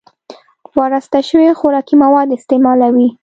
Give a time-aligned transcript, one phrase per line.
[0.79, 3.07] وراسته شوي خوراکي مواد استعمالوي